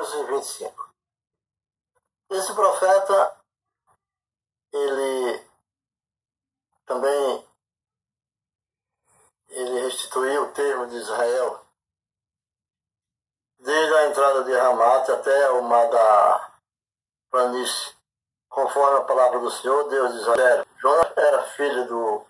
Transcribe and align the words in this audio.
25. 0.00 0.94
Esse 2.30 2.54
profeta, 2.54 3.36
ele 4.72 5.48
também 6.86 7.48
ele 9.48 9.80
restituiu 9.80 10.44
o 10.44 10.52
termo 10.52 10.86
de 10.86 10.96
Israel 10.96 11.64
desde 13.58 13.94
a 13.94 14.06
entrada 14.08 14.44
de 14.44 14.54
Ramat 14.54 15.08
até 15.10 15.50
o 15.50 15.62
mar 15.62 15.88
da 15.90 16.60
planície, 17.30 17.96
conforme 18.48 18.98
a 18.98 19.04
palavra 19.04 19.40
do 19.40 19.50
Senhor, 19.50 19.88
Deus 19.88 20.12
de 20.12 20.20
Israel. 20.20 20.66
Jonas 20.76 21.16
era 21.16 21.42
filho 21.54 21.86
do, 21.88 22.26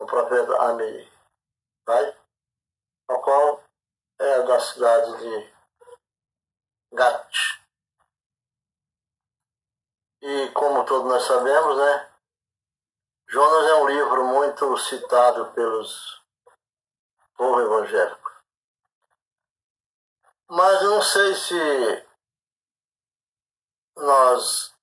do 0.00 0.06
profeta 0.06 0.62
Ami, 0.62 1.08
right? 1.88 2.18
o 3.08 3.18
qual 3.20 3.62
é 4.18 4.42
da 4.42 4.58
cidade 4.60 5.18
de 5.18 5.55
Gat. 6.96 7.60
E 10.22 10.48
como 10.50 10.84
todos 10.86 11.06
nós 11.06 11.22
sabemos, 11.22 11.76
né? 11.76 12.12
Jonas 13.28 13.66
é 13.66 13.74
um 13.74 13.86
livro 13.86 14.24
muito 14.24 14.76
citado 14.78 15.52
pelos 15.52 16.22
povo 17.36 17.60
evangélico. 17.60 18.32
Mas 20.48 20.80
eu 20.82 20.90
não 20.90 21.02
sei 21.02 21.34
se 21.34 22.06
nós 23.96 24.74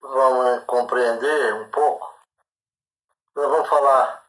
vamos 0.00 0.64
compreender 0.64 1.54
um 1.54 1.70
pouco. 1.70 2.14
Nós 3.34 3.48
vamos 3.48 3.68
falar, 3.68 4.25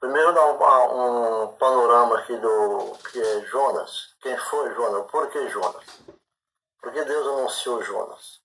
primeiro 0.00 0.32
dar 0.32 0.46
um, 0.46 1.44
um 1.44 1.56
panorama 1.56 2.18
aqui 2.18 2.36
do 2.36 2.98
que 3.10 3.20
é 3.20 3.40
Jonas. 3.46 4.14
Quem 4.20 4.36
foi 4.36 4.74
Jonas? 4.74 5.10
Por 5.10 5.30
que 5.30 5.48
Jonas? 5.48 5.84
Porque 6.80 7.04
Deus 7.04 7.26
anunciou 7.26 7.82
Jonas. 7.82 8.40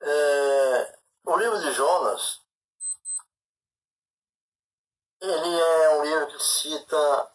É, 0.00 0.98
o 1.24 1.36
livro 1.36 1.60
de 1.60 1.72
Jonas 1.72 2.42
ele 5.22 5.60
é 5.60 5.90
um 5.90 6.02
livro 6.02 6.26
que 6.26 6.42
cita 6.42 7.32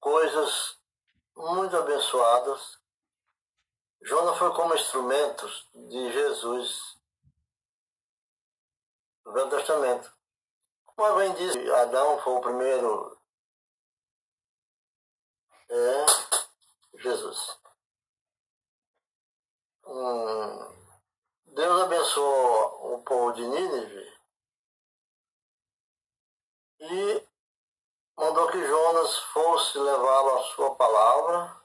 coisas 0.00 0.78
muito 1.36 1.76
abençoadas. 1.76 2.78
Jonas 4.00 4.38
foi 4.38 4.54
como 4.54 4.74
instrumento 4.74 5.46
de 5.74 6.12
Jesus 6.12 6.98
no 9.24 9.32
Velho 9.32 9.50
Testamento. 9.50 10.12
Como 10.84 11.16
bem 11.16 11.34
disse, 11.34 11.70
Adão 11.72 12.20
foi 12.20 12.32
o 12.34 12.40
primeiro. 12.40 13.18
É 15.70 16.06
Jesus. 16.98 17.58
Hum, 19.86 20.74
Deus 21.46 21.82
abençoou 21.82 22.94
o 22.94 23.02
povo 23.02 23.32
de 23.32 23.46
Nínive 23.46 24.14
e 26.80 27.28
mandou 28.16 28.50
que 28.50 28.66
Jonas 28.66 29.18
fosse 29.32 29.78
levá-lo 29.78 30.38
a 30.38 30.42
sua 30.54 30.74
palavra, 30.76 31.64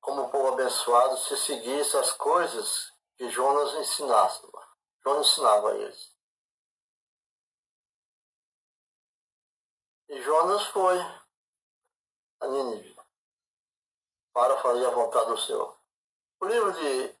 como 0.00 0.30
povo 0.30 0.48
abençoado, 0.48 1.16
se 1.18 1.36
seguisse 1.36 1.96
as 1.96 2.12
coisas 2.12 2.92
que 3.16 3.28
Jonas 3.30 3.74
ensinasse. 3.74 4.46
Jonas 5.08 5.26
ensinava 5.26 5.70
a 5.70 5.74
eles. 5.76 6.16
E 10.08 10.22
Jonas 10.22 10.66
foi 10.66 10.98
a 12.40 12.46
Nínive 12.46 12.96
para 14.32 14.60
fazer 14.60 14.86
a 14.86 14.90
vontade 14.90 15.30
do 15.30 15.38
Senhor. 15.38 15.78
O 16.40 16.46
livro 16.46 16.72
de 16.72 17.18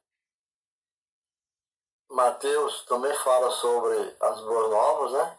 Mateus 2.10 2.84
também 2.84 3.12
fala 3.20 3.50
sobre 3.52 4.16
as 4.20 4.40
boas 4.42 4.70
novas, 4.70 5.12
né? 5.12 5.38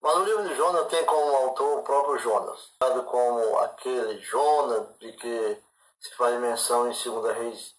Mas 0.00 0.16
no 0.16 0.24
livro 0.24 0.48
de 0.48 0.54
Jonas 0.54 0.88
tem 0.88 1.04
como 1.04 1.36
autor 1.36 1.78
o 1.78 1.82
próprio 1.82 2.18
Jonas, 2.18 2.72
dado 2.80 3.04
como 3.04 3.58
aquele 3.58 4.18
Jonas 4.20 4.96
de 4.98 5.12
que 5.12 5.62
se 6.00 6.14
faz 6.14 6.40
menção 6.40 6.90
em 6.90 6.94
2 6.94 7.36
Reis 7.36 7.76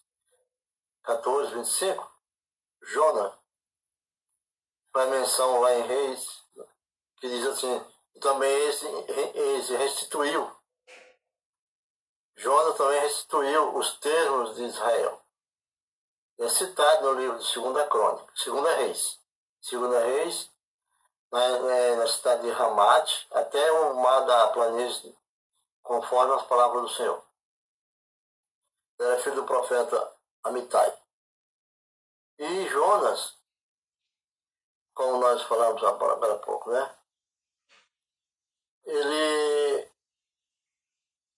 14, 1.04 1.56
25. 1.56 2.11
Jonas 2.82 3.34
faz 4.94 5.10
menção 5.10 5.62
lá 5.62 5.74
em 5.76 5.82
Reis, 5.84 6.44
que 7.18 7.30
diz 7.30 7.46
assim, 7.48 7.86
também 8.20 8.52
esse, 8.68 8.86
esse 9.58 9.76
restituiu. 9.76 10.52
Jonas 12.36 12.78
também 12.78 13.00
restituiu 13.02 13.78
os 13.78 14.00
termos 14.00 14.56
de 14.56 14.64
Israel 14.64 15.22
é 16.42 16.50
citado 16.50 17.04
no 17.04 17.20
livro 17.20 17.38
de 17.38 17.46
Segunda 17.46 17.88
Crônica, 17.88 18.34
Segunda 18.36 18.76
Reis. 18.78 19.20
Segunda 19.62 20.00
Reis, 20.00 20.50
na, 21.32 21.96
na 21.98 22.08
cidade 22.08 22.42
de 22.42 22.50
Ramat, 22.50 23.28
até 23.32 23.72
o 23.72 23.94
mar 23.96 24.22
da 24.22 24.48
planície, 24.48 25.16
conforme 25.84 26.34
as 26.34 26.42
palavras 26.48 26.82
do 26.82 26.90
Senhor. 26.90 27.24
Era 29.00 29.20
filho 29.20 29.36
do 29.36 29.46
profeta 29.46 30.16
Amitai. 30.44 31.01
E 32.42 32.68
Jonas, 32.70 33.38
como 34.96 35.20
nós 35.20 35.44
falamos 35.44 35.84
agora 35.84 36.34
há 36.34 36.40
pouco, 36.40 36.72
né? 36.72 36.98
Ele 38.84 39.86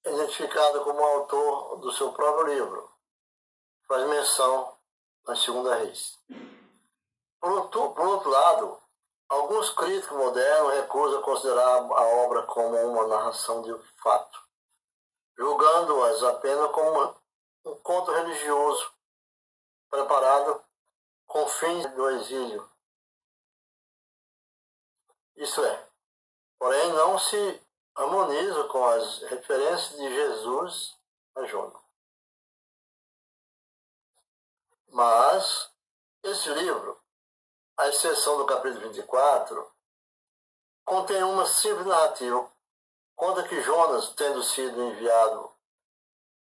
é 0.05 0.09
identificado 0.13 0.81
como 0.85 1.03
autor 1.03 1.75
do 1.81 1.91
seu 1.91 2.13
próprio 2.13 2.47
livro. 2.47 2.89
Faz 3.85 4.07
menção 4.07 4.77
na 5.27 5.35
Segunda 5.35 5.75
Reis. 5.75 6.17
Por 7.41 7.51
outro, 7.51 7.93
por 7.93 8.07
outro 8.07 8.29
lado, 8.29 8.81
alguns 9.27 9.71
críticos 9.71 10.17
modernos 10.17 10.73
recusam 10.75 11.21
considerar 11.21 11.79
a 11.79 12.01
obra 12.23 12.43
como 12.43 12.77
uma 12.77 13.07
narração 13.07 13.61
de 13.61 13.77
fato, 14.01 14.39
julgando-as 15.37 16.23
apenas 16.23 16.71
como 16.71 17.13
um 17.65 17.75
conto 17.81 18.09
religioso 18.09 18.89
preparado 19.89 20.62
com 21.33 21.47
fins 21.47 21.83
do 21.95 22.09
exílio. 22.11 22.71
Isso 25.35 25.65
é, 25.65 25.89
porém 26.59 26.93
não 26.93 27.17
se 27.17 27.59
harmoniza 27.95 28.65
com 28.65 28.85
as 28.85 29.23
referências 29.23 29.97
de 29.97 30.13
Jesus 30.13 30.95
a 31.33 31.43
Jonas. 31.45 31.81
Mas 34.89 35.71
esse 36.21 36.49
livro, 36.53 37.01
à 37.77 37.87
exceção 37.87 38.37
do 38.37 38.45
capítulo 38.45 38.87
24, 38.89 39.73
contém 40.85 41.23
uma 41.23 41.47
simples 41.47 41.87
narrativa. 41.87 42.47
Conta 43.15 43.47
que 43.47 43.59
Jonas, 43.59 44.13
tendo 44.13 44.43
sido 44.43 44.79
enviado 44.83 45.51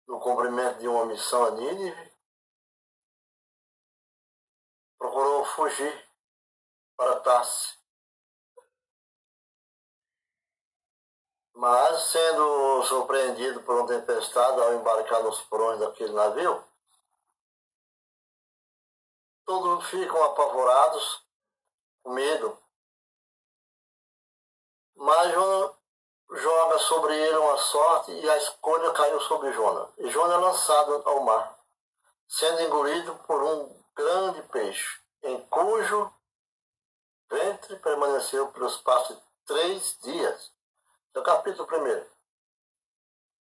no 0.07 0.21
cumprimento 0.21 0.81
de 0.81 0.89
uma 0.89 1.07
missão 1.07 1.43
a 1.47 1.53
Nínive, 1.53 2.14
procurou 5.05 5.45
fugir 5.45 6.09
para 6.97 7.21
Tarse. 7.21 7.77
Mas, 11.53 12.05
sendo 12.05 12.83
surpreendido 12.85 13.63
por 13.65 13.77
uma 13.77 13.87
tempestade 13.87 14.59
ao 14.59 14.73
embarcar 14.75 15.23
nos 15.23 15.43
porões 15.43 15.79
daquele 15.79 16.13
navio, 16.13 16.65
Todos 19.47 19.85
ficam 19.91 20.25
apavorados, 20.25 21.23
com 22.03 22.15
medo. 22.15 22.59
Mas 24.97 25.35
Jonas 25.35 25.77
joga 26.31 26.79
sobre 26.79 27.15
ele 27.15 27.37
uma 27.37 27.59
sorte 27.59 28.11
e 28.11 28.31
a 28.31 28.39
escolha 28.39 28.91
caiu 28.95 29.21
sobre 29.21 29.53
Jonas. 29.53 29.91
E 29.99 30.09
Jonas 30.09 30.33
é 30.33 30.39
lançado 30.39 31.03
ao 31.05 31.23
mar, 31.25 31.63
sendo 32.27 32.63
engolido 32.63 33.15
por 33.27 33.43
um 33.43 33.84
grande 33.95 34.43
peixe, 34.49 35.01
em 35.23 35.45
cujo 35.47 36.13
ventre 37.31 37.77
permaneceu 37.81 38.51
pelo 38.53 38.67
espaço 38.67 39.15
de 39.15 39.23
três 39.47 39.99
dias. 40.01 40.53
É 41.15 41.19
o 41.19 41.23
capítulo 41.23 41.67
primeiro. 41.67 42.11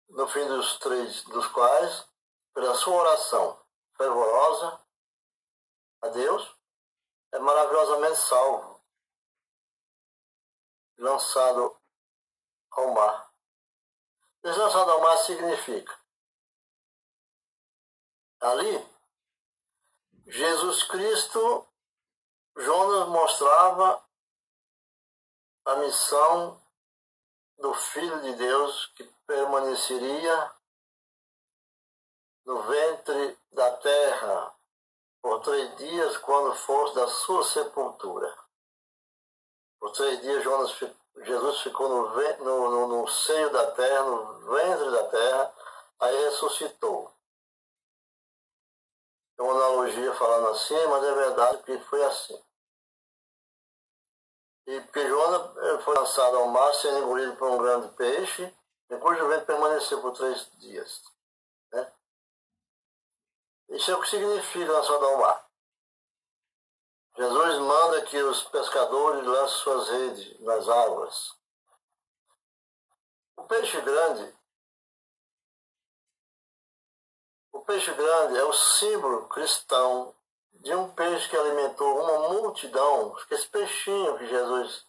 No 0.09 0.27
fim 0.27 0.45
dos 0.47 0.77
três 0.79 1.23
dos 1.23 1.47
quais, 1.47 2.07
pela 2.53 2.75
sua 2.75 2.93
oração 2.93 3.59
fervorosa, 3.97 4.79
a 6.01 6.07
Deus, 6.09 6.55
é 7.31 7.39
maravilhosamente 7.39 8.19
salvo, 8.19 8.83
lançado 10.97 11.75
ao 12.71 12.93
mar. 12.93 13.33
Esse 14.43 14.59
lançado 14.59 14.91
ao 14.91 15.01
mar 15.01 15.17
significa 15.17 15.97
ali 18.41 18.92
Jesus 20.27 20.83
Cristo, 20.83 21.67
Jonas 22.55 23.09
mostrava 23.09 24.03
a 25.65 25.75
missão 25.77 26.61
do 27.57 27.73
Filho 27.73 28.21
de 28.21 28.35
Deus 28.35 28.87
que 28.95 29.03
permaneceria 29.27 30.51
no 32.45 32.61
ventre 32.63 33.37
da 33.51 33.71
terra 33.77 34.53
por 35.21 35.41
três 35.41 35.75
dias 35.77 36.17
quando 36.17 36.55
fosse 36.55 36.95
da 36.95 37.07
sua 37.07 37.43
sepultura. 37.43 38.37
Por 39.79 39.91
três 39.91 40.21
dias 40.21 40.43
Jonas, 40.43 40.71
Jesus 41.17 41.61
ficou 41.61 41.89
no, 41.89 42.09
no, 42.43 42.69
no, 42.69 42.87
no 42.87 43.07
seio 43.07 43.49
da 43.51 43.71
terra, 43.71 44.03
no 44.03 44.51
ventre 44.51 44.91
da 44.91 45.07
terra, 45.09 45.53
aí 45.99 46.25
ressuscitou. 46.25 47.12
É 49.37 49.41
uma 49.41 49.53
analogia 49.53 50.13
falando 50.15 50.49
assim, 50.49 50.87
mas 50.87 51.03
é 51.03 51.13
verdade 51.13 51.63
que 51.63 51.79
foi 51.79 52.03
assim. 52.03 52.43
E 54.65 54.79
Jonas 55.07 55.57
eh, 55.57 55.79
foi 55.79 55.95
lançado 55.95 56.37
ao 56.37 56.47
mar, 56.47 56.73
sendo 56.75 56.99
engolido 56.99 57.35
por 57.35 57.49
um 57.49 57.57
grande 57.57 57.89
peixe, 57.95 58.55
e 58.89 58.97
cujo 58.97 59.27
vento 59.27 59.45
permaneceu 59.45 60.01
por 60.01 60.13
três 60.13 60.49
dias. 60.59 61.01
Né? 61.71 61.93
Isso 63.69 63.91
é 63.91 63.95
o 63.95 64.01
que 64.01 64.09
significa 64.09 64.71
lançado 64.71 65.05
ao 65.05 65.17
mar. 65.17 65.49
Jesus 67.15 67.59
manda 67.59 68.01
que 68.05 68.21
os 68.23 68.43
pescadores 68.45 69.25
lancem 69.25 69.57
suas 69.57 69.89
redes 69.89 70.39
nas 70.41 70.67
águas. 70.67 71.33
O 73.35 73.43
peixe 73.43 73.79
grande, 73.81 74.35
peixe 77.65 77.93
grande 77.93 78.37
é 78.37 78.43
o 78.43 78.53
símbolo 78.53 79.27
cristão 79.27 80.13
de 80.53 80.73
um 80.73 80.89
peixe 80.91 81.29
que 81.29 81.37
alimentou 81.37 81.99
uma 82.01 82.29
multidão, 82.29 83.15
esse 83.29 83.47
peixinho 83.47 84.17
que 84.17 84.27
Jesus 84.27 84.85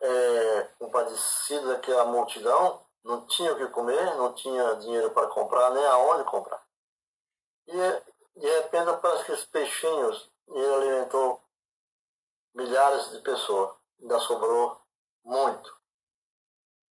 é, 0.00 0.62
compadecido 0.78 1.68
daquela 1.68 2.04
multidão, 2.04 2.84
não 3.02 3.26
tinha 3.26 3.52
o 3.52 3.56
que 3.56 3.68
comer, 3.68 4.16
não 4.16 4.32
tinha 4.32 4.74
dinheiro 4.76 5.10
para 5.10 5.28
comprar, 5.28 5.70
nem 5.70 5.84
aonde 5.86 6.24
comprar. 6.24 6.62
E 7.66 7.72
de 8.36 8.46
repente 8.46 8.90
aparece 8.90 9.24
que 9.24 9.32
esses 9.32 9.44
peixinhos, 9.46 10.30
ele 10.48 10.74
alimentou 10.74 11.42
milhares 12.54 13.10
de 13.10 13.20
pessoas, 13.20 13.74
ainda 14.00 14.18
sobrou 14.20 14.80
muito. 15.24 15.76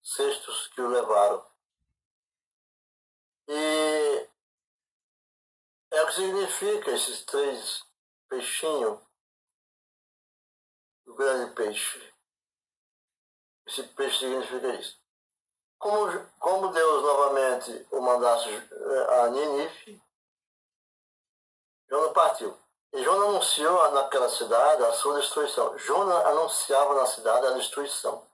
Cestos 0.01 0.67
que 0.67 0.81
o 0.81 0.87
levaram. 0.87 1.45
E 3.47 4.29
é 5.91 6.01
o 6.01 6.07
que 6.07 6.13
significa 6.13 6.91
esses 6.91 7.23
três 7.25 7.83
peixinhos 8.29 8.99
do 11.05 11.13
grande 11.15 11.53
peixe. 11.53 12.13
Esse 13.67 13.83
peixe 13.83 14.19
significa 14.19 14.67
isso. 14.75 15.01
Como, 15.77 16.25
como 16.39 16.73
Deus 16.73 17.03
novamente 17.03 17.87
o 17.91 18.01
mandasse 18.01 18.49
eh, 18.49 19.21
a 19.21 19.29
Ninife, 19.29 20.01
Jonas 21.89 22.13
partiu. 22.13 22.57
E 22.93 23.03
Jonas 23.03 23.29
anunciou 23.29 23.91
naquela 23.91 24.29
cidade 24.29 24.83
a 24.83 24.93
sua 24.93 25.19
destruição. 25.19 25.77
Jonas 25.77 26.25
anunciava 26.25 26.95
na 26.95 27.05
cidade 27.05 27.47
a 27.47 27.51
destruição. 27.51 28.25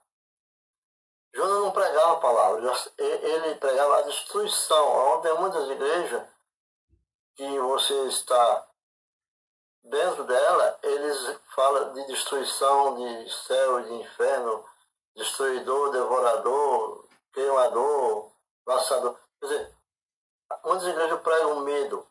Jonas 1.32 1.60
não 1.60 1.70
pregava 1.70 2.12
a 2.14 2.20
palavra, 2.20 2.72
ele 2.98 3.54
pregava 3.56 3.98
a 3.98 4.02
destruição. 4.02 5.14
Onde 5.14 5.28
tem 5.28 5.38
muitas 5.38 5.68
igrejas 5.70 6.28
que 7.36 7.58
você 7.60 7.94
está 8.08 8.68
dentro 9.84 10.24
dela, 10.24 10.78
eles 10.82 11.40
falam 11.54 11.92
de 11.94 12.06
destruição, 12.06 12.96
de 12.96 13.32
céu 13.32 13.82
de 13.82 13.94
inferno, 13.94 14.64
destruidor, 15.14 15.90
devorador, 15.90 17.08
queimador, 17.32 18.32
laçador. 18.66 19.16
Quer 19.40 19.46
dizer, 19.46 19.76
muitas 20.64 20.88
igrejas 20.88 21.20
pregam 21.20 21.60
medo. 21.60 22.06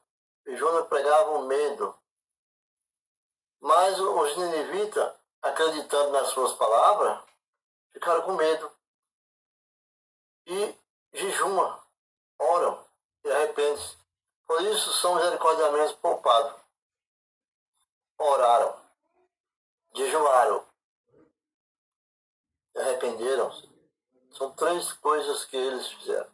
E 0.47 0.55
Jonas 0.55 0.87
pregava 0.87 1.31
o 1.31 1.43
medo. 1.43 1.95
Mas 3.61 3.99
os 3.99 4.37
ninivitas, 4.37 5.13
acreditando 5.41 6.11
nas 6.11 6.29
suas 6.29 6.53
palavras, 6.53 7.19
ficaram 7.91 8.21
com 8.21 8.33
medo. 8.33 8.78
E 10.51 10.75
jejuma, 11.13 11.79
oram 12.39 12.83
e 13.23 13.29
arrependem-se. 13.29 13.95
Por 14.47 14.59
isso 14.63 14.91
são 14.93 15.13
misericordiamente 15.13 15.95
poupados. 15.97 16.59
Oraram, 18.17 18.75
jejuaram, 19.95 20.65
arrependeram-se. 22.75 23.69
São 24.31 24.51
três 24.53 24.91
coisas 24.93 25.45
que 25.45 25.55
eles 25.55 25.87
fizeram. 25.87 26.31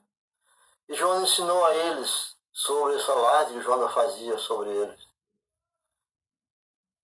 E 0.88 0.94
João 0.96 1.22
ensinou 1.22 1.66
a 1.66 1.76
eles 1.76 2.38
sobre 2.54 2.96
essa 2.96 3.14
laje 3.14 3.54
que 3.54 3.62
João 3.62 3.90
fazia 3.90 4.38
sobre 4.38 4.70
eles. 4.70 5.10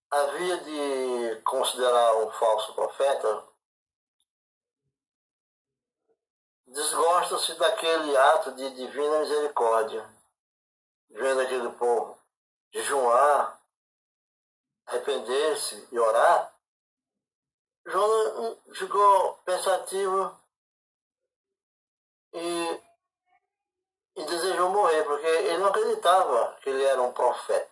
Havia 0.09 0.57
de 0.59 1.41
considerar 1.41 2.15
um 2.19 2.31
falso 2.31 2.73
profeta 2.73 3.50
desgosta-se 6.71 7.53
daquele 7.55 8.17
ato 8.17 8.53
de 8.53 8.69
divina 8.71 9.19
misericórdia 9.19 10.09
vendo 11.09 11.41
aquele 11.41 11.69
povo 11.73 12.17
jejuar, 12.73 13.61
arrepender-se 14.85 15.87
e 15.91 15.99
orar, 15.99 16.53
Jonas 17.85 18.57
ficou 18.75 19.33
pensativo 19.45 20.39
e, 22.33 22.81
e 24.15 24.25
desejou 24.25 24.69
morrer, 24.69 25.03
porque 25.03 25.25
ele 25.25 25.57
não 25.57 25.67
acreditava 25.67 26.57
que 26.61 26.69
ele 26.69 26.83
era 26.83 27.01
um 27.01 27.11
profeta. 27.11 27.69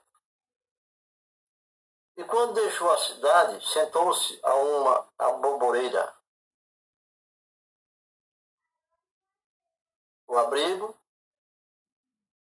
E 2.17 2.23
quando 2.25 2.53
deixou 2.53 2.91
a 2.91 2.97
cidade, 2.97 3.65
sentou-se 3.65 4.39
a 4.43 4.53
uma 4.55 5.07
aboboreira. 5.17 6.18
O 10.29 10.37
abrigo 10.37 10.95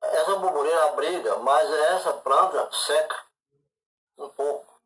essa 0.04 0.36
borboleta 0.36 0.86
abriga, 0.90 1.38
mas 1.38 1.70
essa 1.72 2.14
planta 2.14 2.72
seca 2.72 3.26
um 4.18 4.30
pouco, 4.30 4.82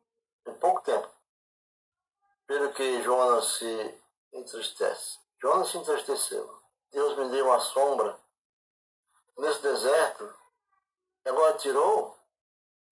em 0.46 0.54
pouco 0.54 0.80
tempo. 0.82 1.08
Pelo 2.46 2.72
que 2.72 3.02
Jonas 3.02 3.44
se 3.56 4.02
entristece. 4.32 5.18
Jonas 5.42 5.68
se 5.68 5.76
entristeceu. 5.76 6.62
Deus 6.90 7.18
me 7.18 7.28
deu 7.30 7.46
uma 7.46 7.60
sombra 7.60 8.18
nesse 9.36 9.60
deserto. 9.60 10.34
Agora 11.26 11.58
tirou. 11.58 12.16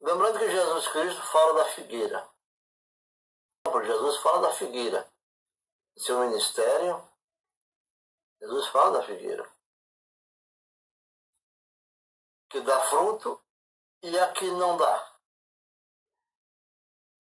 Lembrando 0.00 0.38
que 0.38 0.50
Jesus 0.50 0.88
Cristo 0.88 1.22
fala 1.22 1.54
da 1.54 1.64
figueira. 1.70 2.28
Jesus 3.84 4.16
fala 4.18 4.42
da 4.42 4.52
figueira. 4.52 5.08
Seu 5.96 6.20
ministério, 6.20 7.02
Jesus 8.40 8.66
fala 8.66 8.98
da 8.98 9.02
figueira 9.02 9.55
que 12.56 12.60
dá 12.62 12.80
fruto 12.86 13.38
e 14.02 14.18
a 14.18 14.32
que 14.32 14.50
não 14.52 14.78
dá. 14.78 15.12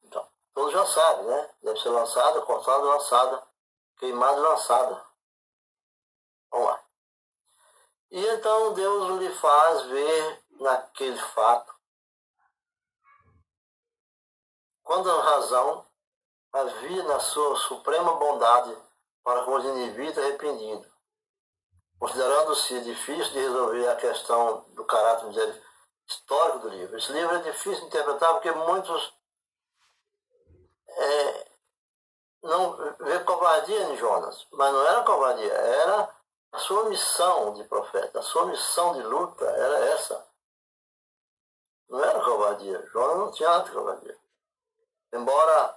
Então, 0.02 0.26
todos 0.54 0.72
já 0.72 0.86
sabem, 0.86 1.26
né? 1.26 1.54
Deve 1.62 1.78
ser 1.78 1.90
lançada, 1.90 2.40
cortada, 2.40 2.82
lançada, 2.84 3.46
queimada, 3.98 4.40
lançada. 4.40 5.06
Vamos 6.50 6.68
lá. 6.68 6.84
E 8.10 8.26
então 8.26 8.72
Deus 8.72 9.20
lhe 9.20 9.34
faz 9.34 9.82
ver 9.82 10.44
naquele 10.52 11.18
fato 11.18 11.74
quando 14.82 15.10
a 15.10 15.22
razão 15.22 15.86
havia 16.50 17.02
na 17.02 17.20
sua 17.20 17.56
suprema 17.56 18.14
bondade 18.14 18.74
para 19.22 19.44
com 19.44 19.56
os 19.56 19.64
indivíduos 19.66 20.16
arrependidos 20.16 20.95
considerando-se 21.98 22.80
difícil 22.82 23.32
de 23.32 23.38
resolver 23.38 23.88
a 23.88 23.96
questão 23.96 24.64
do 24.74 24.84
caráter 24.84 25.62
histórico 26.06 26.60
do 26.60 26.68
livro. 26.68 26.96
Esse 26.96 27.12
livro 27.12 27.36
é 27.36 27.38
difícil 27.40 27.80
de 27.80 27.86
interpretar 27.86 28.32
porque 28.34 28.50
muitos 28.52 29.12
é, 30.88 31.46
não 32.42 32.76
vê 32.98 33.18
covardia 33.20 33.82
em 33.84 33.96
Jonas, 33.96 34.46
mas 34.52 34.72
não 34.72 34.86
era 34.86 35.02
covardia, 35.02 35.52
era 35.52 36.16
a 36.52 36.58
sua 36.58 36.88
missão 36.88 37.54
de 37.54 37.64
profeta, 37.64 38.20
a 38.20 38.22
sua 38.22 38.46
missão 38.46 38.94
de 38.94 39.02
luta 39.02 39.44
era 39.44 39.78
essa. 39.86 40.26
Não 41.88 42.02
era 42.02 42.20
covardia, 42.20 42.86
Jonas 42.92 43.18
não 43.18 43.32
tinha 43.32 43.48
nada 43.48 43.64
de 43.64 43.72
covardia. 43.72 44.18
Embora 45.12 45.76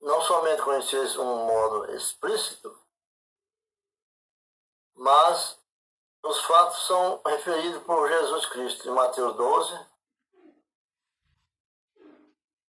não 0.00 0.22
somente 0.22 0.62
conhecesse 0.62 1.18
um 1.18 1.46
modo 1.46 1.94
explícito, 1.94 2.79
mas 5.00 5.58
os 6.22 6.44
fatos 6.44 6.86
são 6.86 7.22
referidos 7.24 7.82
por 7.84 8.06
Jesus 8.06 8.46
Cristo 8.46 8.86
em 8.86 8.92
Mateus 8.92 9.34
12, 9.34 9.86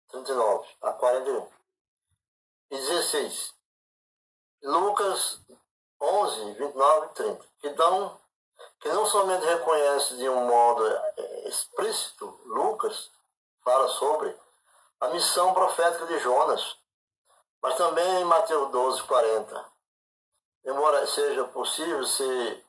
39 0.09 0.69
a 0.83 0.93
41 0.93 1.49
e 2.69 2.77
16. 2.77 3.55
Lucas 4.61 5.41
11, 5.99 6.53
29 6.53 7.05
e 7.07 7.09
30, 7.09 7.45
que 7.61 7.69
dão 7.69 8.21
que 8.79 8.89
não 8.89 9.07
somente 9.07 9.45
reconhece 9.45 10.17
de 10.17 10.29
um 10.29 10.45
modo 10.45 10.85
é, 10.87 11.47
explícito, 11.47 12.39
Lucas 12.45 13.09
fala 13.63 13.87
sobre 13.89 14.37
a 14.99 15.07
missão 15.07 15.53
profética 15.53 16.05
de 16.05 16.19
Jonas, 16.19 16.77
mas 17.61 17.75
também 17.75 18.21
em 18.21 18.25
Mateus 18.25 18.69
12, 18.71 19.03
40. 19.03 19.78
Embora 20.65 21.05
seja 21.07 21.45
possível 21.45 22.05
ser 22.05 22.65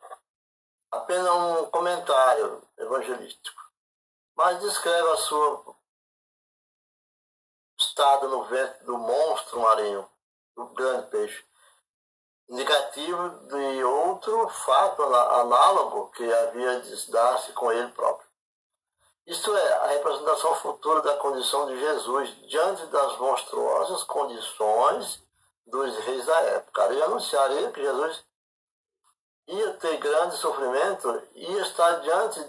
apenas 0.90 1.30
um 1.30 1.70
comentário 1.70 2.62
evangelístico, 2.78 3.60
mas 4.34 4.60
descreve 4.60 5.08
a 5.10 5.16
sua 5.16 5.76
estado 7.78 8.28
no 8.28 8.44
vento 8.44 8.84
do 8.84 8.98
monstro 8.98 9.60
marinho, 9.60 10.08
do 10.54 10.66
grande 10.66 11.06
peixe, 11.08 11.44
indicativo 12.48 13.28
de 13.48 13.84
outro 13.84 14.48
fato 14.48 15.02
análogo 15.02 16.10
que 16.10 16.32
havia 16.32 16.80
de 16.80 17.10
dar-se 17.10 17.52
com 17.52 17.70
ele 17.72 17.90
próprio. 17.92 18.28
Isto 19.26 19.56
é, 19.56 19.72
a 19.74 19.86
representação 19.86 20.54
futura 20.56 21.02
da 21.02 21.16
condição 21.18 21.66
de 21.66 21.78
Jesus 21.78 22.30
diante 22.48 22.84
das 22.86 23.16
monstruosas 23.18 24.02
condições 24.04 25.22
dos 25.70 25.96
reis 26.04 26.26
da 26.26 26.40
época. 26.40 26.86
Ele 26.86 27.02
anunciaria 27.02 27.72
que 27.72 27.82
Jesus 27.82 28.24
ia 29.46 29.72
ter 29.74 29.96
grande 29.98 30.36
sofrimento, 30.36 31.28
ia 31.34 31.62
estar 31.62 32.00
diante 32.00 32.40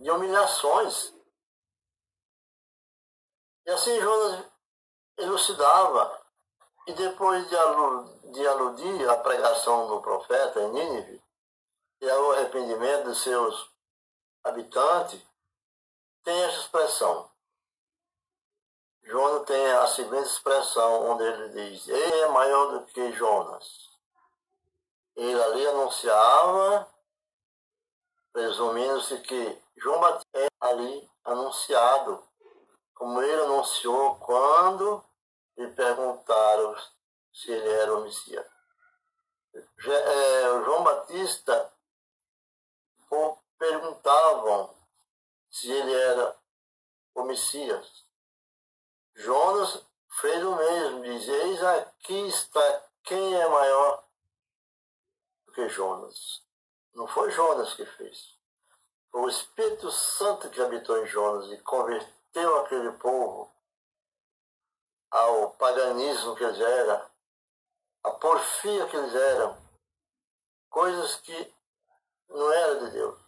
de 0.00 0.10
humilhações. 0.10 1.12
E 3.66 3.70
assim 3.70 4.00
Jonas 4.00 4.44
elucidava, 5.18 6.20
e 6.86 6.92
depois 6.94 7.48
de, 7.48 7.56
de 8.32 8.46
aludir 8.46 9.08
à 9.08 9.16
pregação 9.18 9.88
do 9.88 10.00
profeta 10.00 10.60
em 10.60 10.72
Nínive 10.72 11.22
e 12.00 12.10
ao 12.10 12.32
arrependimento 12.32 13.10
de 13.10 13.18
seus 13.18 13.70
habitantes, 14.42 15.20
tem 16.24 16.42
essa 16.44 16.60
expressão. 16.60 17.29
Jonas 19.02 19.46
tem 19.46 19.72
a 19.72 19.86
seguinte 19.88 20.26
expressão, 20.26 21.10
onde 21.10 21.24
ele 21.24 21.48
diz: 21.48 21.88
Ele 21.88 22.20
é 22.20 22.28
maior 22.28 22.78
do 22.78 22.86
que 22.86 23.12
Jonas. 23.12 23.90
Ele 25.16 25.42
ali 25.42 25.66
anunciava, 25.66 26.88
presumindo-se 28.32 29.18
que 29.20 29.62
João 29.76 30.00
Batista 30.00 30.38
é 30.38 30.48
ali 30.60 31.10
anunciado, 31.24 32.22
como 32.94 33.20
ele 33.22 33.42
anunciou 33.42 34.16
quando 34.16 35.04
lhe 35.56 35.68
perguntaram 35.72 36.76
se 37.32 37.50
ele 37.50 37.68
era 37.68 37.94
o 37.96 38.02
Messias. 38.02 38.46
É, 39.54 40.64
João 40.64 40.84
Batista 40.84 41.72
perguntavam 43.58 44.74
se 45.50 45.70
ele 45.70 45.92
era 45.92 46.36
o 47.14 47.24
Messias. 47.24 48.04
Jonas 49.20 49.84
fez 50.20 50.42
o 50.42 50.56
mesmo, 50.56 51.02
diz, 51.02 51.28
eis 51.28 51.62
aqui 51.62 52.28
está 52.28 52.88
quem 53.04 53.34
é 53.34 53.48
maior 53.48 54.04
do 55.44 55.52
que 55.52 55.68
Jonas. 55.68 56.42
Não 56.94 57.06
foi 57.06 57.30
Jonas 57.30 57.74
que 57.74 57.84
fez. 57.84 58.38
Foi 59.10 59.22
o 59.22 59.28
Espírito 59.28 59.90
Santo 59.90 60.48
que 60.48 60.60
habitou 60.62 61.02
em 61.02 61.06
Jonas 61.06 61.50
e 61.52 61.58
converteu 61.62 62.60
aquele 62.60 62.92
povo 62.92 63.52
ao 65.10 65.50
paganismo 65.52 66.34
que 66.34 66.44
eles 66.44 66.60
eram, 66.60 67.10
à 68.04 68.10
porfia 68.12 68.88
que 68.88 68.96
eles 68.96 69.14
eram, 69.14 69.58
coisas 70.70 71.16
que 71.16 71.54
não 72.28 72.52
eram 72.52 72.84
de 72.86 72.90
Deus. 72.92 73.20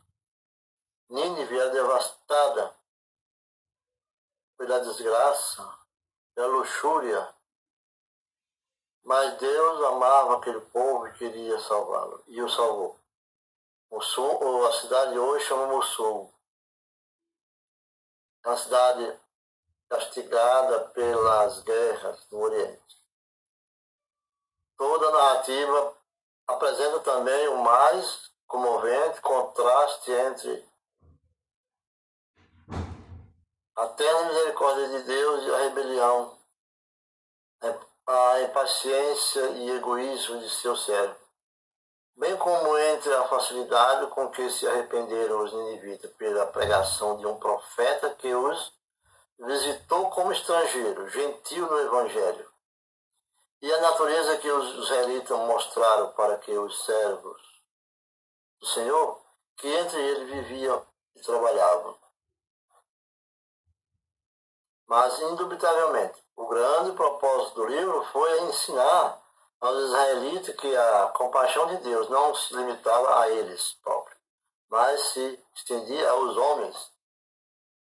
Nínive 1.11 1.59
era 1.59 1.71
devastada 1.71 2.75
pela 4.57 4.81
desgraça, 4.81 5.82
pela 6.35 6.49
luxúria. 6.49 7.35
Mas 9.05 9.37
Deus 9.39 9.85
amava 9.85 10.37
aquele 10.37 10.61
povo 10.61 11.09
e 11.09 11.13
queria 11.15 11.59
salvá-lo. 11.61 12.23
E 12.27 12.41
o 12.41 12.49
salvou. 12.49 12.99
Mussum, 13.91 14.65
a 14.65 14.73
cidade 14.73 15.13
de 15.13 15.19
hoje 15.19 15.45
chama 15.45 15.67
Mussul. 15.67 16.33
É 18.45 18.49
uma 18.49 18.57
cidade 18.57 19.21
castigada 19.89 20.89
pelas 20.91 21.61
guerras 21.63 22.27
no 22.31 22.41
Oriente. 22.41 23.03
Toda 24.77 25.09
a 25.09 25.13
narrativa 25.13 25.97
apresenta 26.47 27.01
também 27.01 27.49
o 27.49 27.59
mais 27.63 28.33
comovente 28.47 29.21
contraste 29.21 30.11
entre 30.11 30.72
a 33.75 33.87
terna 33.89 34.25
misericórdia 34.25 34.89
de 34.89 35.03
Deus 35.05 35.45
e 35.45 35.55
a 35.55 35.59
rebelião, 35.59 36.39
a 38.07 38.41
impaciência 38.43 39.41
e 39.51 39.71
egoísmo 39.71 40.39
de 40.41 40.51
seu 40.51 40.77
servo, 40.77 41.17
bem 42.17 42.37
como 42.37 42.77
entre 42.77 43.15
a 43.15 43.29
facilidade 43.29 44.09
com 44.09 44.29
que 44.31 44.51
se 44.51 44.67
arrependeram 44.67 45.43
os 45.43 45.53
ninivitas 45.53 46.11
pela 46.13 46.47
pregação 46.47 47.17
de 47.17 47.27
um 47.27 47.39
profeta 47.39 48.15
que 48.15 48.35
os 48.35 48.73
visitou 49.39 50.11
como 50.11 50.33
estrangeiro, 50.33 51.09
gentil 51.09 51.67
no 51.67 51.81
Evangelho, 51.81 52.53
e 53.63 53.73
a 53.73 53.81
natureza 53.81 54.39
que 54.39 54.51
os 54.51 54.85
israelitas 54.85 55.39
mostraram 55.39 56.13
para 56.13 56.37
que 56.39 56.53
os 56.53 56.85
servos 56.85 57.41
do 58.61 58.67
Senhor, 58.67 59.23
que 59.57 59.69
entre 59.69 60.01
eles 60.01 60.29
viviam 60.29 60.87
e 61.17 61.21
trabalhavam, 61.21 62.02
mas, 64.93 65.19
indubitavelmente, 65.21 66.23
o 66.37 66.47
grande 66.49 66.93
propósito 66.93 67.55
do 67.55 67.65
livro 67.65 68.05
foi 68.13 68.43
ensinar 68.43 69.19
aos 69.59 69.85
israelitas 69.85 70.55
que 70.55 70.77
a 70.77 71.09
compaixão 71.17 71.67
de 71.69 71.79
Deus 71.79 72.11
não 72.11 72.35
se 72.35 72.55
limitava 72.55 73.21
a 73.21 73.31
eles 73.31 73.73
próprios, 73.83 74.21
mas 74.69 75.01
se 75.01 75.43
estendia 75.55 76.11
aos 76.11 76.37
homens 76.37 76.93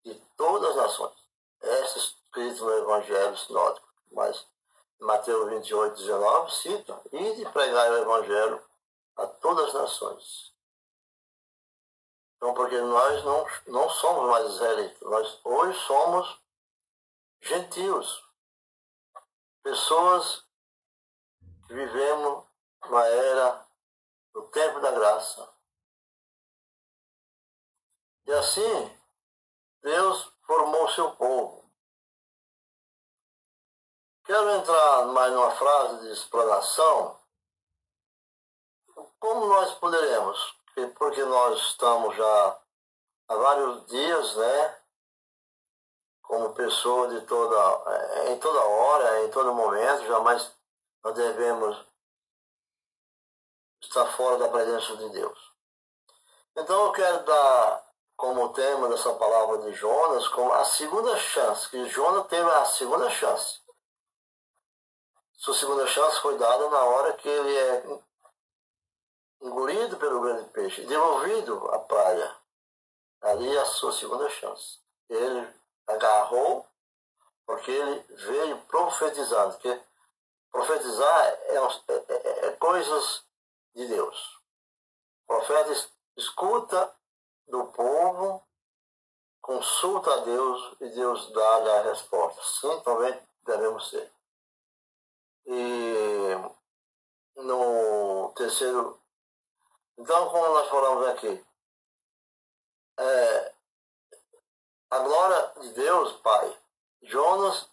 de 0.06 0.16
todas 0.38 0.70
as 0.70 0.76
nações. 0.78 1.16
Esta 1.60 2.00
escrito 2.00 2.64
no 2.64 2.78
Evangelho 2.78 3.38
Sinótico, 3.40 3.88
mas 4.14 4.48
Mateus 4.98 5.50
28, 5.50 5.98
19 5.98 6.56
cita, 6.56 7.02
e 7.12 7.36
de 7.36 7.46
pregar 7.50 7.92
o 7.92 7.98
Evangelho 7.98 8.64
a 9.18 9.28
todas 9.28 9.68
as 9.68 9.74
nações. 9.74 10.54
Então, 12.38 12.54
porque 12.54 12.80
nós 12.80 13.22
não, 13.26 13.46
não 13.68 13.90
somos 13.90 14.30
mais 14.30 14.46
israelitas, 14.46 15.02
nós 15.02 15.40
hoje 15.44 15.78
somos 15.80 16.45
gentios, 17.42 18.24
pessoas 19.64 20.44
que 21.68 21.74
vivemos 21.74 22.46
na 22.90 23.06
era 23.08 23.68
do 24.34 24.44
tempo 24.50 24.80
da 24.80 24.92
graça. 24.92 25.54
E 28.26 28.32
assim, 28.32 29.00
Deus 29.82 30.32
formou 30.46 30.90
seu 30.90 31.12
povo. 31.16 31.66
Quero 34.26 34.50
entrar 34.56 35.06
mais 35.08 35.32
numa 35.32 35.52
frase 35.52 36.02
de 36.02 36.14
explanação. 36.14 37.20
Como 39.20 39.46
nós 39.46 39.76
poderemos? 39.76 40.56
Porque 40.98 41.24
nós 41.24 41.60
estamos 41.60 42.16
já 42.16 42.62
há 43.28 43.36
vários 43.36 43.86
dias, 43.86 44.36
né? 44.36 44.85
Como 46.28 46.54
pessoa 46.54 47.08
de 47.10 47.22
toda, 47.22 47.92
é, 47.92 48.32
em 48.34 48.40
toda 48.40 48.60
hora, 48.60 49.24
em 49.24 49.32
todo 49.32 49.54
momento, 49.54 50.08
jamais 50.08 50.52
nós 51.04 51.16
devemos 51.16 51.86
estar 53.82 54.06
fora 54.14 54.38
da 54.38 54.50
presença 54.50 54.98
de 54.98 55.10
Deus. 55.10 55.40
Então 56.58 56.86
eu 56.86 56.92
quero 56.92 57.24
dar 57.26 57.86
como 58.16 58.54
tema 58.54 58.88
dessa 58.90 59.14
palavra 59.14 59.60
de 59.60 59.74
Jonas 59.74 60.28
como 60.30 60.52
a 60.54 60.64
segunda 60.66 61.18
chance, 61.18 61.70
que 61.70 61.88
Jonas 61.90 62.28
teve 62.28 62.50
a 62.50 62.66
segunda 62.66 63.10
chance. 63.10 63.60
Sua 65.34 65.54
segunda 65.54 65.86
chance 65.86 66.20
foi 66.22 66.38
dada 66.38 66.70
na 66.70 66.84
hora 66.86 67.14
que 67.14 67.28
ele 67.28 67.56
é 67.56 68.00
engolido 69.42 69.98
pelo 69.98 70.22
grande 70.22 70.50
peixe, 70.50 70.86
devolvido 70.86 71.70
à 71.72 71.80
praia. 71.80 72.36
Ali 73.22 73.56
é 73.56 73.60
a 73.60 73.66
sua 73.66 73.92
segunda 73.92 74.30
chance. 74.30 74.80
Ele 75.10 75.48
agarrou, 75.88 76.68
porque 77.46 77.72
ele 77.72 78.00
veio 78.10 78.58
profetizando. 78.66 79.58
Que 79.58 79.82
profetizar 80.52 81.26
é, 81.28 81.56
é, 81.56 82.06
é, 82.10 82.48
é 82.48 82.52
coisas 82.54 83.24
de 83.74 83.88
Deus. 83.88 84.42
O 85.24 85.28
profeta 85.28 85.72
escuta 86.16 86.96
do 87.48 87.66
povo, 87.68 88.44
consulta 89.42 90.14
a 90.14 90.18
Deus 90.18 90.76
e 90.82 90.90
Deus 90.90 91.32
dá-lhe 91.32 91.70
a 91.70 91.82
resposta. 91.84 92.42
Sim, 92.44 92.80
também 92.82 93.20
devemos 93.46 93.90
ser. 93.90 94.12
E 95.46 96.36
no 97.36 98.34
terceiro. 98.36 99.00
Então, 99.98 100.30
como 100.30 100.48
nós 100.48 100.68
falamos 100.70 101.08
aqui, 101.08 101.46
é, 102.98 103.55
a 104.96 105.00
glória 105.00 105.54
de 105.60 105.70
Deus, 105.74 106.14
Pai, 106.22 106.58
Jonas 107.02 107.70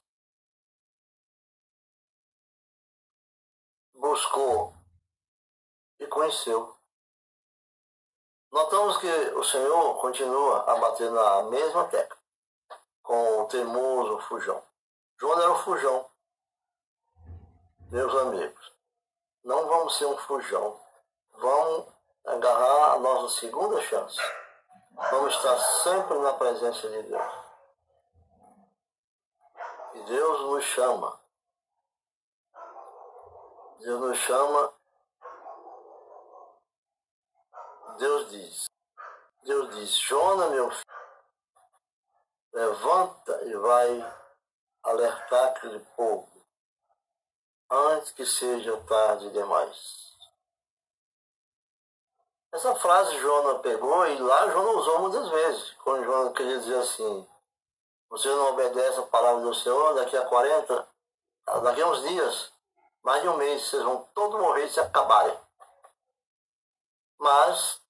buscou 3.95 4.75
e 6.01 6.07
conheceu. 6.09 6.77
Notamos 8.51 8.97
que 8.99 9.07
o 9.07 9.45
Senhor 9.45 10.01
continua 10.01 10.65
a 10.69 10.77
bater 10.81 11.11
na 11.13 11.45
mesma 11.45 11.87
tecla, 11.89 12.19
com 13.05 13.43
o 13.43 13.47
teimoso 13.47 14.19
fujão. 14.23 14.61
João 15.17 15.41
era 15.41 15.53
o 15.53 15.63
fujão. 15.63 16.11
Meus 17.93 18.15
amigos, 18.17 18.73
não 19.45 19.69
vamos 19.69 19.97
ser 19.97 20.07
um 20.07 20.19
fujão. 20.19 20.81
Vamos 21.35 21.87
agarrar 22.27 22.95
a 22.95 22.99
nossa 22.99 23.39
segunda 23.39 23.81
chance. 23.83 24.19
Vamos 24.95 25.35
estar 25.35 25.59
sempre 25.59 26.19
na 26.19 26.33
presença 26.35 26.89
de 26.89 27.03
Deus. 27.03 27.33
E 29.95 30.03
Deus 30.05 30.41
nos 30.41 30.65
chama. 30.65 31.21
Deus 33.81 34.01
nos 34.01 34.19
chama 34.19 34.73
Deus 37.99 38.31
diz, 38.31 38.65
Deus 39.45 39.77
diz, 39.77 39.97
Jona, 39.97 40.49
meu 40.51 40.71
filho, 40.71 40.85
levanta 42.53 43.45
e 43.45 43.55
vai 43.55 44.15
alertar 44.83 45.49
aquele 45.51 45.79
povo 45.97 46.29
antes 47.71 48.11
que 48.13 48.27
seja 48.27 48.77
tarde 48.89 49.31
demais. 49.31 50.12
Essa 52.53 52.75
frase 52.75 53.19
Jona 53.19 53.61
pegou 53.61 54.07
e 54.07 54.19
lá 54.19 54.47
Jona 54.51 54.71
usou 54.73 54.99
muitas 55.01 55.27
vezes, 55.31 55.71
quando 55.83 56.05
Jona 56.05 56.33
queria 56.35 56.59
dizer 56.59 56.79
assim, 56.79 57.27
você 58.11 58.29
não 58.29 58.53
obedece 58.53 59.01
a 59.01 59.07
palavra 59.07 59.41
do 59.41 59.55
Senhor, 59.55 59.95
daqui 59.95 60.15
a 60.15 60.27
40, 60.27 60.89
daqui 61.63 61.81
a 61.81 61.87
uns 61.87 62.03
dias, 62.03 62.53
mais 63.03 63.23
de 63.23 63.29
um 63.29 63.39
mês, 63.39 63.63
vocês 63.63 63.83
vão 63.83 64.07
todos 64.13 64.39
morrer 64.39 64.69
se 64.69 64.79
acabarem. 64.79 65.39
Mas 67.19 67.81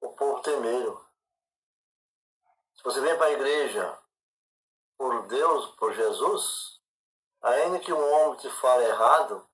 o 0.00 0.10
povo 0.10 0.40
temeiro. 0.42 1.04
Se 2.76 2.84
você 2.84 3.00
vem 3.00 3.16
para 3.16 3.26
a 3.26 3.32
igreja 3.32 3.98
por 4.96 5.26
Deus, 5.26 5.74
por 5.74 5.92
Jesus, 5.92 6.80
ainda 7.40 7.80
que 7.80 7.92
um 7.92 8.14
homem 8.14 8.38
te 8.38 8.48
fale 8.48 8.84
errado, 8.84 9.44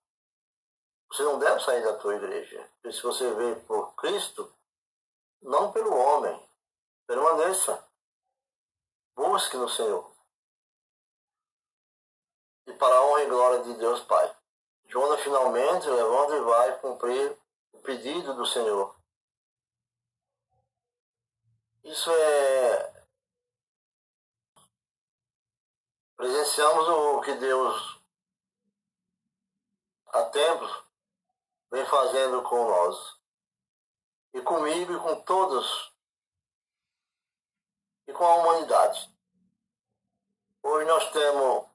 você 1.10 1.22
não 1.22 1.38
deve 1.38 1.60
sair 1.60 1.82
da 1.82 1.96
tua 1.98 2.16
igreja. 2.16 2.70
Porque 2.74 2.96
se 2.96 3.02
você 3.02 3.32
vem 3.34 3.58
por 3.60 3.94
Cristo, 3.94 4.52
não 5.40 5.72
pelo 5.72 5.96
homem, 5.96 6.48
permaneça. 7.06 7.84
Busque 9.14 9.56
no 9.56 9.68
Senhor. 9.68 10.12
E 12.66 12.72
para 12.74 12.94
a 12.94 13.06
honra 13.06 13.22
e 13.22 13.28
glória 13.28 13.62
de 13.64 13.74
Deus 13.74 14.00
Pai. 14.02 14.36
Jonas 14.86 15.20
finalmente 15.20 15.88
levanta 15.88 16.36
e 16.36 16.40
vai 16.40 16.78
cumprir 16.80 17.38
o 17.72 17.78
pedido 17.80 18.34
do 18.34 18.46
Senhor. 18.46 18.94
Isso 21.84 22.10
é. 22.10 23.06
Presenciamos 26.16 26.88
o 26.88 27.20
que 27.22 27.34
Deus 27.34 28.00
há 30.08 30.24
tempos 30.24 30.87
vem 31.70 31.84
fazendo 31.86 32.42
com 32.42 32.68
nós. 32.68 33.18
E 34.34 34.42
comigo 34.42 34.92
e 34.92 35.00
com 35.00 35.20
todos. 35.22 35.92
E 38.06 38.12
com 38.12 38.24
a 38.24 38.36
humanidade. 38.36 39.10
Hoje 40.62 40.86
nós 40.86 41.10
temos 41.12 41.66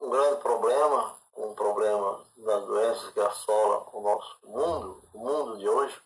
um 0.00 0.10
grande 0.10 0.40
problema, 0.40 1.18
um 1.34 1.54
problema 1.54 2.26
das 2.36 2.66
doenças 2.66 3.12
que 3.12 3.20
assola 3.20 3.88
o 3.92 4.00
nosso 4.00 4.38
mundo, 4.46 5.08
o 5.12 5.18
mundo 5.18 5.58
de 5.58 5.68
hoje 5.68 6.02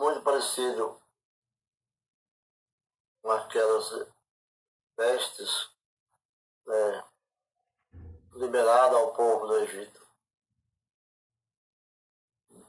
muito 0.00 0.22
parecido 0.22 0.98
com 3.22 3.30
aquelas 3.32 4.08
pestes 4.96 5.70
né, 6.66 7.04
liberadas 8.32 8.98
ao 8.98 9.12
povo 9.12 9.46
do 9.46 9.58
Egito. 9.58 10.09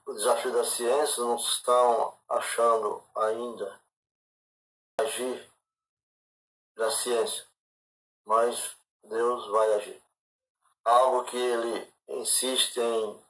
O 0.06 0.14
desafio 0.14 0.52
da 0.52 0.64
ciência 0.64 1.24
não 1.24 1.36
estão 1.36 2.18
achando 2.28 3.04
ainda 3.16 3.80
agir 5.00 5.50
da 6.76 6.90
ciência, 6.92 7.46
mas 8.26 8.76
Deus 9.04 9.48
vai 9.48 9.74
agir. 9.76 10.02
Algo 10.84 11.24
que 11.26 11.38
ele 11.38 11.94
insiste 12.08 12.80
em 12.80 13.24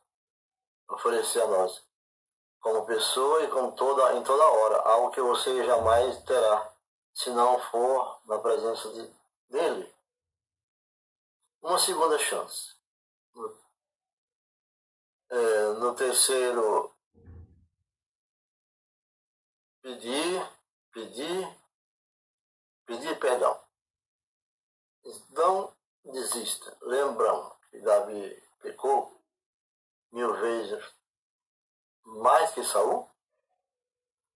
oferecer 0.90 1.42
a 1.42 1.48
nós 1.48 1.82
como 2.62 2.86
pessoa 2.86 3.44
e 3.44 3.50
como 3.50 3.72
toda, 3.74 4.14
em 4.14 4.24
toda 4.24 4.44
hora, 4.44 4.78
algo 4.82 5.12
que 5.12 5.22
você 5.22 5.66
jamais 5.66 6.24
terá 6.24 6.72
se 7.14 7.30
não 7.32 7.60
for 7.60 8.20
na 8.26 8.38
presença 8.38 8.90
de, 8.94 9.12
dele. 9.50 9.94
Uma 11.62 11.78
segunda 11.80 12.18
chance. 12.20 12.76
É, 15.34 15.74
no 15.80 15.96
terceiro, 15.96 16.94
pedir, 19.82 20.50
pedir, 20.92 21.58
pedir 22.86 23.18
perdão. 23.18 23.58
Não 25.30 25.74
desista. 26.04 26.78
Lembramos 26.82 27.54
que 27.70 27.80
Davi 27.80 28.44
pecou 28.62 29.18
mil 30.12 30.34
vezes 30.34 30.84
mais 32.04 32.52
que 32.52 32.64
Saul. 32.64 33.10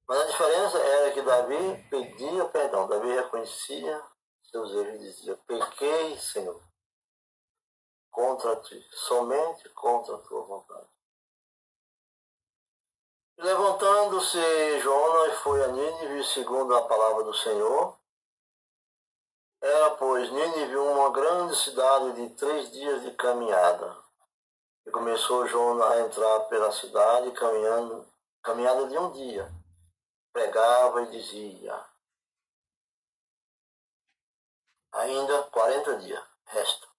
Mas 0.08 0.22
a 0.22 0.26
diferença 0.26 0.78
era 0.78 1.12
que 1.12 1.22
Davi 1.22 1.90
pedia 1.90 2.46
perdão. 2.46 2.88
Davi 2.88 3.12
reconhecia 3.12 4.02
seus 4.44 4.72
erros 4.72 4.96
e 4.96 5.00
dizia: 5.00 5.38
Pequei, 5.48 6.18
Senhor, 6.18 6.62
contra 8.16 8.56
ti, 8.62 8.82
somente 8.92 9.68
contra 9.70 10.16
a 10.16 10.20
tua 10.20 10.42
vontade. 10.44 10.88
Levantando-se 13.38 14.80
Jonas 14.80 15.38
foi 15.40 15.62
a 15.66 15.68
Nínive 15.68 16.24
segundo 16.24 16.74
a 16.78 16.88
palavra 16.88 17.26
do 17.26 17.34
Senhor. 17.34 18.00
Era, 19.62 19.92
pois, 19.98 20.32
Nínive 20.32 20.78
uma 20.78 21.12
grande 21.12 21.58
cidade 21.58 22.14
de 22.14 22.36
três 22.36 22.72
dias 22.72 23.04
de 23.04 23.12
caminhada. 23.12 23.98
E 24.86 24.92
começou 24.92 25.46
Jonas 25.48 25.92
a 25.92 26.00
entrar 26.00 26.40
pela 26.46 26.72
cidade, 26.72 27.32
caminhando, 27.32 28.08
caminhada 28.42 28.88
de 28.88 28.98
um 28.98 29.12
dia. 29.12 29.52
Pregava 30.32 31.02
e 31.02 31.12
dizia: 31.12 31.86
Ainda 34.94 35.44
40 35.44 35.98
dias 35.98 36.24
restam, 36.46 36.95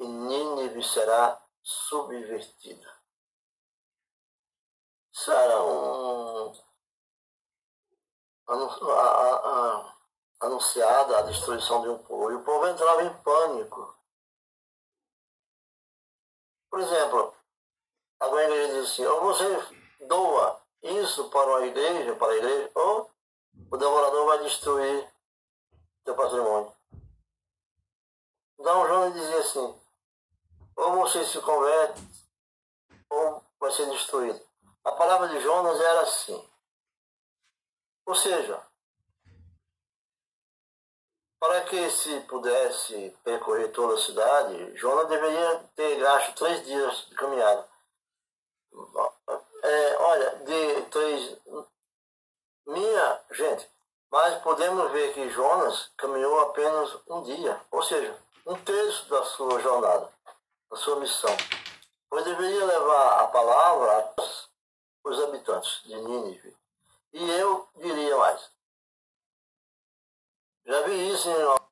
e 0.00 0.08
Nínive 0.08 0.82
será 0.82 1.40
subvertida. 1.62 3.00
Era 5.28 5.62
um. 5.62 6.52
Anunciada 10.40 11.18
a 11.18 11.22
destruição 11.22 11.82
de 11.82 11.88
um 11.90 11.98
povo. 11.98 12.32
E 12.32 12.34
o 12.34 12.42
povo 12.42 12.66
entrava 12.66 13.04
em 13.04 13.22
pânico 13.22 14.00
por 16.70 16.78
exemplo, 16.78 17.34
alguma 18.20 18.42
igreja 18.44 18.80
assim, 18.80 19.04
ou 19.04 19.20
você 19.22 19.44
doa 20.06 20.62
isso 20.82 21.28
para 21.28 21.50
uma 21.50 21.66
igreja, 21.66 22.14
para 22.14 22.32
a 22.32 22.36
igreja, 22.36 22.70
ou 22.76 23.10
o 23.70 23.76
devorador 23.76 24.26
vai 24.26 24.44
destruir 24.44 25.12
teu 26.04 26.14
patrimônio. 26.14 26.72
Então 28.58 28.86
Jonas 28.86 29.14
dizia 29.14 29.38
assim, 29.40 29.79
ou 30.80 30.92
você 30.92 31.24
se 31.24 31.40
converte, 31.40 32.00
ou 33.08 33.42
vai 33.58 33.70
ser 33.70 33.88
destruído. 33.90 34.40
A 34.84 34.92
palavra 34.92 35.28
de 35.28 35.40
Jonas 35.40 35.78
era 35.78 36.00
assim. 36.00 36.50
Ou 38.06 38.14
seja, 38.14 38.60
para 41.38 41.62
que 41.62 41.90
se 41.90 42.20
pudesse 42.20 43.16
percorrer 43.22 43.72
toda 43.72 43.94
a 43.94 43.98
cidade, 43.98 44.76
Jonas 44.76 45.08
deveria 45.08 45.64
ter 45.76 45.98
gasto 45.98 46.34
três 46.34 46.64
dias 46.64 47.06
de 47.08 47.14
caminhada. 47.14 47.68
É, 49.62 49.96
olha, 49.98 50.36
de 50.36 50.82
três. 50.90 51.38
Minha 52.66 53.20
gente, 53.32 53.68
mas 54.10 54.40
podemos 54.42 54.90
ver 54.92 55.12
que 55.12 55.30
Jonas 55.30 55.90
caminhou 55.96 56.40
apenas 56.40 56.96
um 57.08 57.22
dia, 57.22 57.60
ou 57.70 57.82
seja, 57.82 58.16
um 58.46 58.54
terço 58.62 59.08
da 59.08 59.24
sua 59.24 59.60
jornada, 59.60 60.12
da 60.70 60.76
sua 60.76 61.00
missão. 61.00 61.36
pois 62.08 62.24
deveria 62.24 62.64
levar 62.64 63.24
a 63.24 63.26
palavra 63.28 64.14
aos 65.04 65.20
habitantes 65.24 65.82
de 65.84 65.94
Nínive. 65.96 66.56
E 67.12 67.30
eu 67.30 67.68
diria 67.76 68.16
mais. 68.16 68.50
Já 70.64 70.82
vi 70.82 71.12
isso 71.12 71.28
em 71.28 71.69